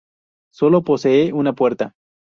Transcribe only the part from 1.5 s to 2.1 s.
puerta.